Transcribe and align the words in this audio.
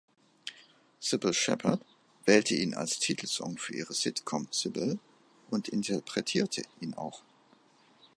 Cybill 0.99 1.31
Shepherd 1.31 1.79
wählte 2.25 2.55
ihn 2.55 2.73
als 2.73 2.97
Titelsong 2.97 3.59
für 3.59 3.75
ihre 3.75 3.93
Sitcom 3.93 4.51
"Cybill" 4.51 4.97
und 5.51 5.67
interpretierte 5.67 6.63
ihn 6.79 6.95
auch. 6.95 7.21